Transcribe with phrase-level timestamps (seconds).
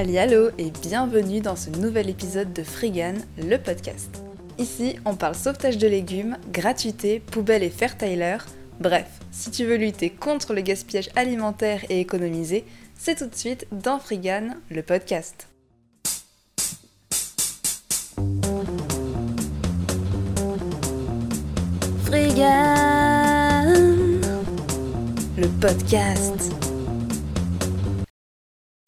[0.00, 4.08] Hallo et bienvenue dans ce nouvel épisode de Frigan, le podcast.
[4.56, 8.38] Ici, on parle sauvetage de légumes, gratuité, poubelle et Fairtyler.
[8.80, 12.64] Bref, si tu veux lutter contre le gaspillage alimentaire et économiser,
[12.98, 15.48] c'est tout de suite dans Frigan, le podcast.
[22.06, 23.74] Frigan,
[25.36, 26.69] le podcast.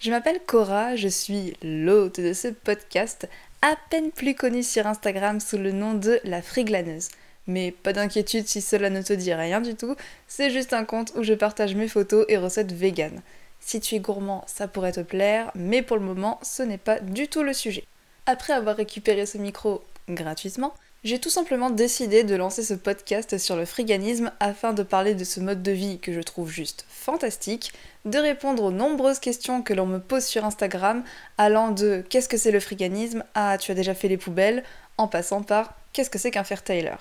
[0.02, 3.28] Je m'appelle Cora, je suis l'hôte de ce podcast,
[3.62, 7.08] à peine plus connu sur Instagram sous le nom de La Friglaneuse.
[7.46, 9.94] Mais pas d'inquiétude si cela ne te dit rien du tout,
[10.26, 13.22] c'est juste un compte où je partage mes photos et recettes véganes.
[13.60, 16.98] Si tu es gourmand, ça pourrait te plaire, mais pour le moment, ce n'est pas
[16.98, 17.84] du tout le sujet.
[18.26, 20.74] Après avoir récupéré ce micro gratuitement,
[21.04, 25.24] j'ai tout simplement décidé de lancer ce podcast sur le friganisme afin de parler de
[25.24, 27.72] ce mode de vie que je trouve juste fantastique,
[28.04, 31.02] de répondre aux nombreuses questions que l'on me pose sur Instagram,
[31.38, 33.24] allant de qu'est-ce que c'est le friganisme?
[33.34, 34.62] à tu as déjà fait les poubelles,
[34.96, 37.00] en passant par qu'est-ce que c'est qu'un fair-tailor.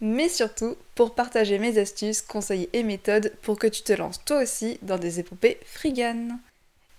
[0.00, 4.42] Mais surtout pour partager mes astuces, conseils et méthodes pour que tu te lances toi
[4.42, 6.38] aussi dans des épopées friganes.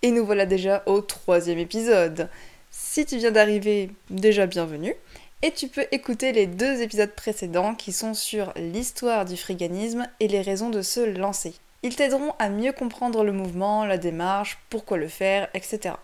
[0.02, 2.30] Et nous voilà déjà au troisième épisode.
[2.70, 4.96] Si tu viens d'arriver, déjà bienvenue.
[5.44, 10.28] Et tu peux écouter les deux épisodes précédents qui sont sur l'histoire du friganisme et
[10.28, 11.56] les raisons de se lancer.
[11.82, 15.96] Ils t'aideront à mieux comprendre le mouvement, la démarche, pourquoi le faire, etc.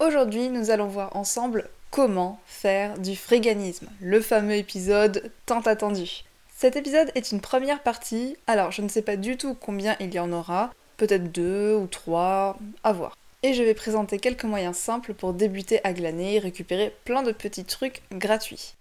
[0.00, 6.24] Aujourd'hui, nous allons voir ensemble comment faire du friganisme, le fameux épisode tant attendu.
[6.54, 10.12] Cet épisode est une première partie, alors je ne sais pas du tout combien il
[10.12, 14.74] y en aura, peut-être deux ou trois, à voir et je vais présenter quelques moyens
[14.74, 18.72] simples pour débuter à glaner et récupérer plein de petits trucs gratuits.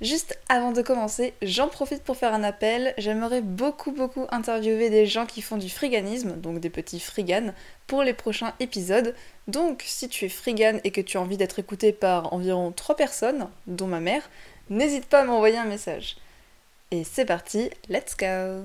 [0.00, 2.94] Juste avant de commencer, j'en profite pour faire un appel.
[2.96, 7.52] J'aimerais beaucoup beaucoup interviewer des gens qui font du friganisme, donc des petits friganes,
[7.86, 9.14] pour les prochains épisodes.
[9.46, 12.96] Donc si tu es frigane et que tu as envie d'être écouté par environ 3
[12.96, 14.30] personnes, dont ma mère,
[14.70, 16.16] n'hésite pas à m'envoyer un message.
[16.92, 18.64] Et c'est parti, let's go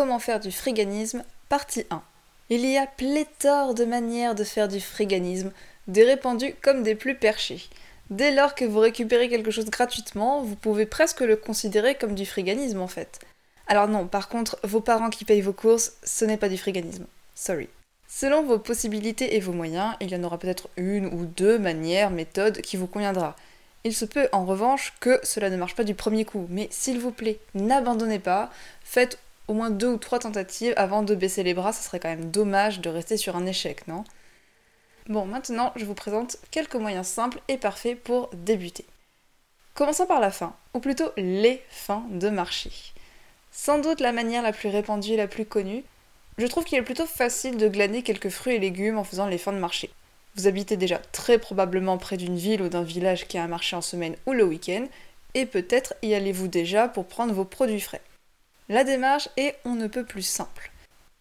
[0.00, 2.00] Comment faire du friganisme, partie 1.
[2.50, 5.50] Il y a pléthore de manières de faire du friganisme,
[5.88, 7.68] des répandus comme des plus perchés.
[8.08, 12.26] Dès lors que vous récupérez quelque chose gratuitement, vous pouvez presque le considérer comme du
[12.26, 13.18] friganisme en fait.
[13.66, 17.06] Alors non, par contre, vos parents qui payent vos courses, ce n'est pas du friganisme.
[17.34, 17.68] Sorry.
[18.06, 22.10] Selon vos possibilités et vos moyens, il y en aura peut-être une ou deux manières,
[22.10, 23.34] méthodes qui vous conviendra.
[23.82, 27.00] Il se peut en revanche que cela ne marche pas du premier coup, mais s'il
[27.00, 28.52] vous plaît, n'abandonnez pas,
[28.84, 32.08] faites au moins deux ou trois tentatives avant de baisser les bras, ça serait quand
[32.08, 34.04] même dommage de rester sur un échec, non?
[35.08, 38.84] Bon, maintenant, je vous présente quelques moyens simples et parfaits pour débuter.
[39.74, 42.70] Commençons par la fin, ou plutôt les fins de marché.
[43.50, 45.82] Sans doute la manière la plus répandue et la plus connue,
[46.36, 49.38] je trouve qu'il est plutôt facile de glaner quelques fruits et légumes en faisant les
[49.38, 49.90] fins de marché.
[50.36, 53.74] Vous habitez déjà très probablement près d'une ville ou d'un village qui a un marché
[53.74, 54.84] en semaine ou le week-end,
[55.34, 58.02] et peut-être y allez-vous déjà pour prendre vos produits frais.
[58.70, 60.70] La démarche est on ne peut plus simple.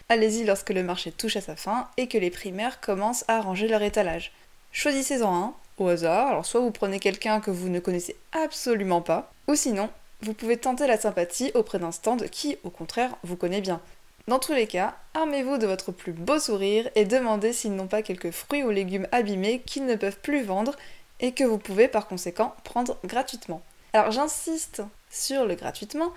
[0.09, 3.69] Allez-y lorsque le marché touche à sa fin et que les primaires commencent à ranger
[3.69, 4.33] leur étalage.
[4.73, 9.31] Choisissez-en un, au hasard, alors soit vous prenez quelqu'un que vous ne connaissez absolument pas,
[9.47, 9.89] ou sinon,
[10.21, 13.79] vous pouvez tenter la sympathie auprès d'un stand qui, au contraire, vous connaît bien.
[14.27, 18.01] Dans tous les cas, armez-vous de votre plus beau sourire et demandez s'ils n'ont pas
[18.01, 20.75] quelques fruits ou légumes abîmés qu'ils ne peuvent plus vendre
[21.21, 23.61] et que vous pouvez par conséquent prendre gratuitement.
[23.93, 26.11] Alors j'insiste sur le gratuitement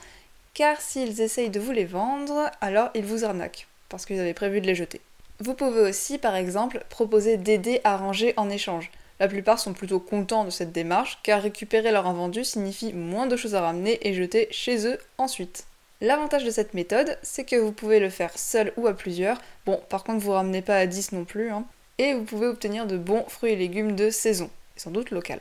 [0.54, 4.60] car s'ils essayent de vous les vendre, alors ils vous arnaquent, parce qu'ils avaient prévu
[4.60, 5.00] de les jeter.
[5.40, 8.90] Vous pouvez aussi, par exemple, proposer d'aider à ranger en échange.
[9.20, 13.36] La plupart sont plutôt contents de cette démarche, car récupérer leur invendu signifie moins de
[13.36, 15.64] choses à ramener et jeter chez eux ensuite.
[16.02, 19.38] L'avantage de cette méthode, c'est que vous pouvez le faire seul ou à plusieurs.
[19.66, 21.64] Bon, par contre, vous ramenez pas à 10 non plus, hein.
[21.98, 25.40] Et vous pouvez obtenir de bons fruits et légumes de saison, sans doute local.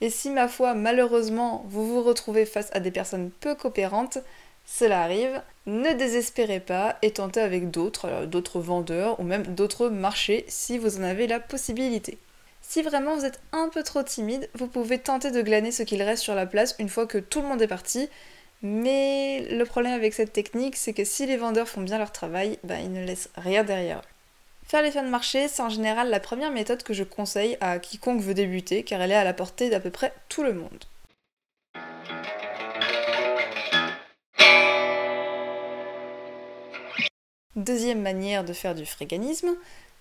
[0.00, 4.16] Et si, ma foi, malheureusement, vous vous retrouvez face à des personnes peu coopérantes,
[4.70, 10.44] cela arrive, ne désespérez pas et tentez avec d'autres, d'autres vendeurs ou même d'autres marchés
[10.46, 12.18] si vous en avez la possibilité.
[12.60, 16.02] Si vraiment vous êtes un peu trop timide, vous pouvez tenter de glaner ce qu'il
[16.02, 18.10] reste sur la place une fois que tout le monde est parti.
[18.60, 22.58] Mais le problème avec cette technique, c'est que si les vendeurs font bien leur travail,
[22.62, 24.66] bah, ils ne laissent rien derrière eux.
[24.66, 27.78] Faire les fins de marché, c'est en général la première méthode que je conseille à
[27.78, 30.84] quiconque veut débuter, car elle est à la portée d'à peu près tout le monde.
[37.56, 39.56] Deuxième manière de faire du fréganisme,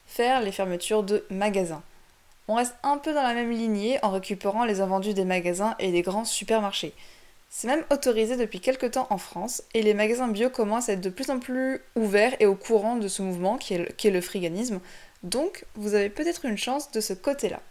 [0.05, 1.81] faire les fermetures de magasins.
[2.47, 5.91] On reste un peu dans la même lignée en récupérant les invendus des magasins et
[5.91, 6.93] des grands supermarchés.
[7.49, 11.01] C'est même autorisé depuis quelques temps en France et les magasins bio commencent à être
[11.01, 13.79] de plus en plus ouverts et au courant de ce mouvement qui est
[14.09, 14.79] le, qui.
[15.23, 17.61] Donc vous avez peut-être une chance de ce côté-là.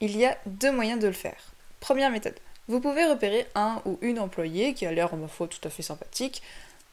[0.00, 1.52] Il y a deux moyens de le faire.
[1.80, 2.34] Première méthode.
[2.68, 5.82] Vous pouvez repérer un ou une employée qui a l'air, ma foi, tout à fait
[5.82, 6.42] sympathique.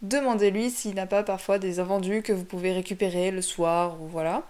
[0.05, 4.43] Demandez-lui s'il n'a pas parfois des invendus que vous pouvez récupérer le soir ou voilà.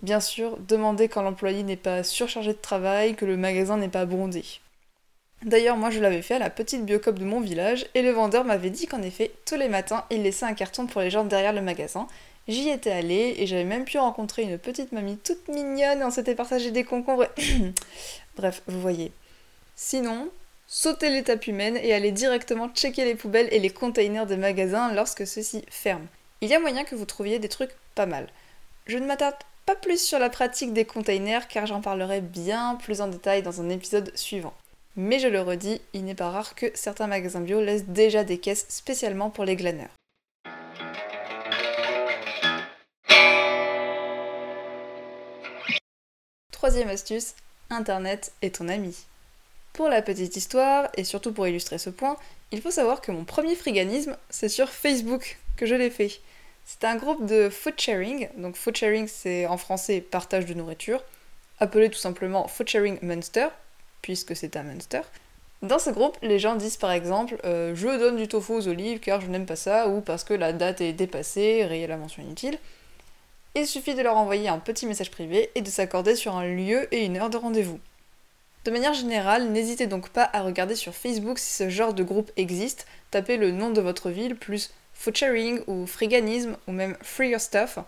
[0.00, 4.06] Bien sûr, demandez quand l'employé n'est pas surchargé de travail, que le magasin n'est pas
[4.06, 4.42] bondé.
[5.44, 8.46] D'ailleurs, moi je l'avais fait à la petite biocop de mon village et le vendeur
[8.46, 11.52] m'avait dit qu'en effet, tous les matins, il laissait un carton pour les gens derrière
[11.52, 12.06] le magasin.
[12.48, 16.10] J'y étais allée et j'avais même pu rencontrer une petite mamie toute mignonne et on
[16.10, 17.26] s'était partagé des concombres.
[18.36, 19.12] Bref, vous voyez.
[19.76, 20.30] Sinon,
[20.74, 25.26] sautez l'étape humaine et allez directement checker les poubelles et les containers des magasins lorsque
[25.26, 26.06] ceux-ci ferment.
[26.40, 28.26] Il y a moyen que vous trouviez des trucs pas mal.
[28.86, 29.36] Je ne m'attarde
[29.66, 33.60] pas plus sur la pratique des containers car j'en parlerai bien plus en détail dans
[33.60, 34.54] un épisode suivant.
[34.96, 38.38] Mais je le redis, il n'est pas rare que certains magasins bio laissent déjà des
[38.38, 39.94] caisses spécialement pour les glaneurs.
[46.50, 47.34] Troisième astuce,
[47.68, 49.04] Internet est ton ami.
[49.72, 52.16] Pour la petite histoire, et surtout pour illustrer ce point,
[52.50, 56.20] il faut savoir que mon premier friganisme, c'est sur Facebook que je l'ai fait.
[56.66, 61.02] C'est un groupe de food sharing, donc food sharing c'est en français partage de nourriture,
[61.58, 63.48] appelé tout simplement food sharing Munster,
[64.02, 65.00] puisque c'est un Munster.
[65.62, 69.00] Dans ce groupe, les gens disent par exemple euh, Je donne du tofu aux olives
[69.00, 72.22] car je n'aime pas ça, ou parce que la date est dépassée, rayez la mention
[72.22, 72.58] inutile.
[73.54, 76.92] Il suffit de leur envoyer un petit message privé et de s'accorder sur un lieu
[76.94, 77.78] et une heure de rendez-vous.
[78.64, 82.30] De manière générale, n'hésitez donc pas à regarder sur Facebook si ce genre de groupe
[82.36, 87.40] existe, tapez le nom de votre ville plus food ou friganisme ou même free your
[87.40, 87.78] stuff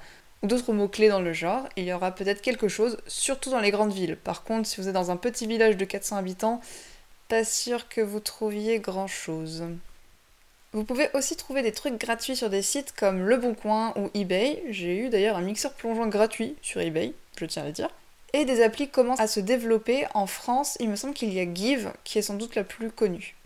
[0.42, 3.70] ou d'autres mots-clés dans le genre, il y aura peut-être quelque chose, surtout dans les
[3.70, 4.16] grandes villes.
[4.16, 6.60] Par contre, si vous êtes dans un petit village de 400 habitants,
[7.28, 9.64] pas sûr que vous trouviez grand-chose.
[10.72, 14.10] Vous pouvez aussi trouver des trucs gratuits sur des sites comme Le Bon Coin ou
[14.12, 14.62] eBay.
[14.68, 17.88] J'ai eu d'ailleurs un mixeur plongeant gratuit sur eBay, je tiens à le dire.
[18.34, 20.06] Et des applis commencent à se développer.
[20.12, 22.90] En France, il me semble qu'il y a Give, qui est sans doute la plus
[22.90, 23.36] connue.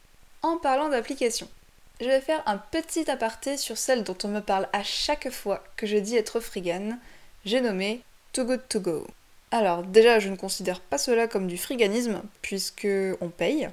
[0.41, 1.49] En parlant d'applications,
[2.01, 5.63] je vais faire un petit aparté sur celle dont on me parle à chaque fois
[5.77, 6.99] que je dis être frigane.
[7.45, 8.01] J'ai nommé
[8.33, 9.07] Too Good To Go.
[9.51, 12.89] Alors déjà, je ne considère pas cela comme du friganisme, puisque
[13.21, 13.69] on paye.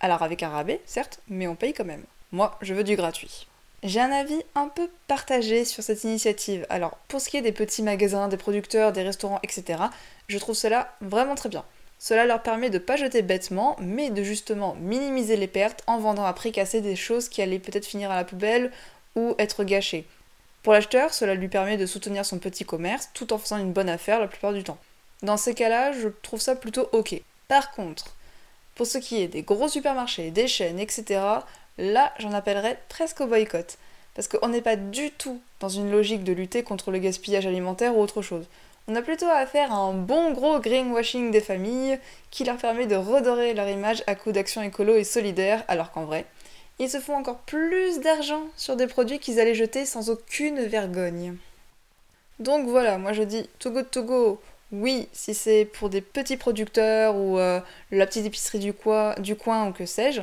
[0.00, 2.04] Alors avec un rabais, certes, mais on paye quand même.
[2.32, 3.46] Moi, je veux du gratuit.
[3.82, 6.66] J'ai un avis un peu partagé sur cette initiative.
[6.70, 9.84] Alors, pour ce qui est des petits magasins, des producteurs, des restaurants, etc.,
[10.28, 11.64] je trouve cela vraiment très bien.
[11.98, 16.24] Cela leur permet de pas jeter bêtement, mais de justement minimiser les pertes en vendant
[16.24, 18.70] à prix cassé des choses qui allaient peut-être finir à la poubelle
[19.14, 20.06] ou être gâchées.
[20.62, 23.88] Pour l'acheteur, cela lui permet de soutenir son petit commerce tout en faisant une bonne
[23.88, 24.78] affaire la plupart du temps.
[25.22, 27.20] Dans ces cas-là, je trouve ça plutôt ok.
[27.48, 28.14] Par contre,
[28.74, 31.20] pour ce qui est des gros supermarchés, des chaînes, etc.,
[31.78, 33.78] là j'en appellerais presque au boycott.
[34.14, 37.96] Parce qu'on n'est pas du tout dans une logique de lutter contre le gaspillage alimentaire
[37.96, 38.46] ou autre chose.
[38.88, 41.98] On a plutôt affaire à un bon gros greenwashing des familles
[42.30, 46.04] qui leur permet de redorer leur image à coup d'actions écolo et solidaires, alors qu'en
[46.04, 46.24] vrai,
[46.78, 51.36] ils se font encore plus d'argent sur des produits qu'ils allaient jeter sans aucune vergogne.
[52.38, 54.40] Donc voilà, moi je dis to go to go,
[54.70, 58.72] oui, si c'est pour des petits producteurs ou euh, la petite épicerie du,
[59.18, 60.22] du coin ou que sais-je,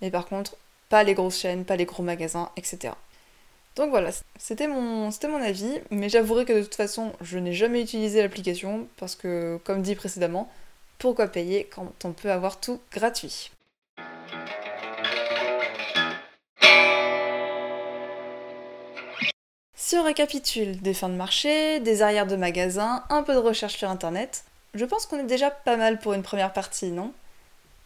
[0.00, 0.56] mais par contre,
[0.88, 2.94] pas les grosses chaînes, pas les gros magasins, etc.
[3.76, 8.20] Donc voilà, c'était mon, avis, mais j'avouerai que de toute façon, je n'ai jamais utilisé
[8.20, 10.50] l'application parce que, comme dit précédemment,
[10.98, 13.52] pourquoi payer quand on peut avoir tout gratuit?
[19.76, 23.76] Si on récapitule des fins de marché, des arrières de magasins, un peu de recherche
[23.76, 27.12] sur internet, je pense qu'on est déjà pas mal pour une première partie, non?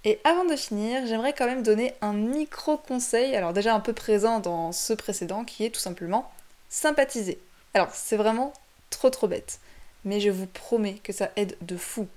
[0.05, 3.93] Et avant de finir, j'aimerais quand même donner un micro conseil, alors déjà un peu
[3.93, 6.31] présent dans ce précédent, qui est tout simplement
[6.69, 7.39] sympathiser.
[7.75, 8.53] Alors c'est vraiment
[8.91, 9.61] trop trop bête,
[10.05, 12.09] mais je vous promets que ça aide de fou.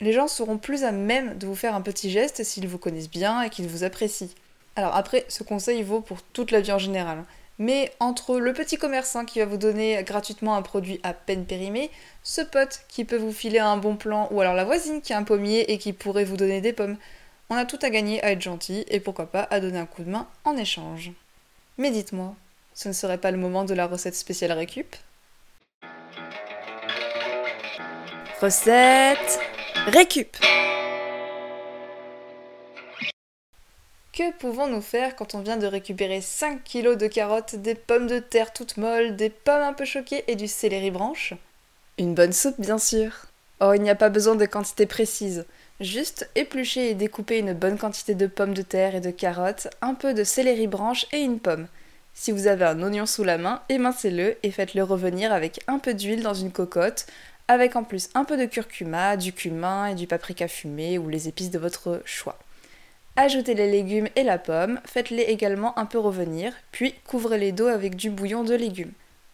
[0.00, 3.10] Les gens seront plus à même de vous faire un petit geste s'ils vous connaissent
[3.10, 4.30] bien et qu'ils vous apprécient.
[4.74, 7.18] Alors après, ce conseil vaut pour toute la vie en général.
[7.18, 7.26] Hein.
[7.58, 11.90] Mais entre le petit commerçant qui va vous donner gratuitement un produit à peine périmé,
[12.22, 15.18] ce pote qui peut vous filer un bon plan, ou alors la voisine qui a
[15.18, 16.96] un pommier et qui pourrait vous donner des pommes,
[17.50, 20.04] on a tout à gagner à être gentil et pourquoi pas à donner un coup
[20.04, 21.10] de main en échange.
[21.78, 22.34] Mais dites-moi,
[22.74, 24.94] ce ne serait pas le moment de la recette spéciale récup?
[28.40, 29.40] Recette
[29.88, 30.36] récup
[34.12, 38.20] Que pouvons-nous faire quand on vient de récupérer 5 kilos de carottes, des pommes de
[38.20, 41.34] terre toutes molles, des pommes un peu choquées et du céleri branche?
[41.98, 43.26] Une bonne soupe, bien sûr.
[43.60, 45.44] Oh, il n'y a pas besoin de quantité précise.
[45.80, 49.94] Juste éplucher et découper une bonne quantité de pommes de terre et de carottes, un
[49.94, 51.68] peu de céleri branche et une pomme.
[52.12, 55.94] Si vous avez un oignon sous la main, émincez-le et faites-le revenir avec un peu
[55.94, 57.06] d'huile dans une cocotte,
[57.48, 61.28] avec en plus un peu de curcuma, du cumin et du paprika fumé ou les
[61.28, 62.38] épices de votre choix.
[63.16, 67.96] Ajoutez les légumes et la pomme, faites-les également un peu revenir, puis couvrez-les d'eau avec
[67.96, 68.92] du bouillon de légumes.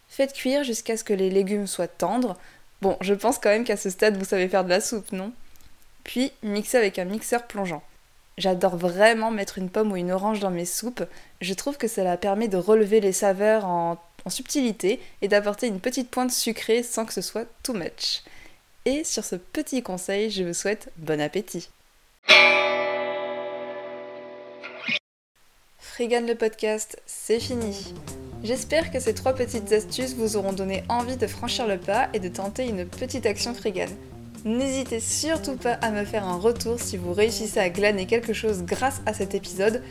[0.08, 2.36] Faites cuire jusqu'à ce que les légumes soient tendres.
[2.82, 5.32] Bon, je pense quand même qu'à ce stade vous savez faire de la soupe, non?
[6.06, 7.82] Puis mixez avec un mixeur plongeant.
[8.38, 11.02] J'adore vraiment mettre une pomme ou une orange dans mes soupes.
[11.40, 13.98] Je trouve que cela permet de relever les saveurs en,
[14.28, 18.22] subtilité et d'apporter une petite pointe sucrée sans que ce soit too much.
[18.84, 21.68] Et sur ce petit conseil, je vous souhaite bon appétit.
[25.78, 27.94] Frigan le podcast, c'est fini.
[28.42, 32.18] J'espère que ces trois petites astuces vous auront donné envie de franchir le pas et
[32.18, 33.86] de tenter une petite action Frigan.
[34.44, 38.62] N'hésitez surtout pas à me faire un retour si vous réussissez à glaner quelque chose
[38.62, 39.82] grâce à cet épisode.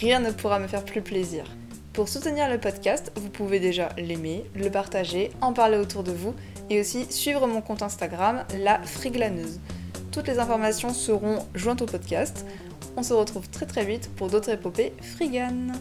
[0.00, 1.44] Rien ne pourra me faire plus plaisir.
[1.92, 6.34] Pour soutenir le podcast, vous pouvez déjà l'aimer, le partager, en parler autour de vous
[6.70, 9.60] et aussi suivre mon compte Instagram, la friglaneuse.
[10.12, 12.46] Toutes les informations seront jointes au podcast.
[12.96, 15.72] On se retrouve très très vite pour d'autres épopées friganes.